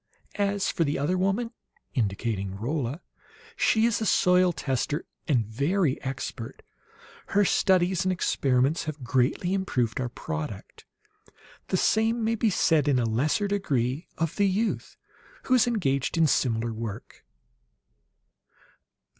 "As 0.39 0.71
for 0.71 0.83
the 0.83 0.97
other 0.97 1.15
woman," 1.15 1.51
indicating 1.93 2.55
Rolla, 2.55 3.01
"she 3.55 3.85
is 3.85 4.01
a 4.01 4.05
soil 4.07 4.51
tester, 4.51 5.05
and 5.27 5.45
very 5.45 6.01
expert. 6.01 6.63
Her 7.27 7.45
studies 7.45 8.03
and 8.03 8.11
experiments 8.11 8.85
have 8.85 9.03
greatly 9.03 9.53
improved 9.53 10.01
our 10.01 10.09
product. 10.09 10.85
The 11.67 11.77
same 11.77 12.23
may 12.23 12.33
be 12.33 12.49
said 12.49 12.87
in 12.87 12.97
lesser 12.97 13.47
degree 13.47 14.07
of 14.17 14.37
the 14.37 14.47
youth, 14.47 14.97
who 15.43 15.53
is 15.53 15.67
engaged 15.67 16.17
in 16.17 16.25
similar 16.25 16.73
work." 16.73 17.23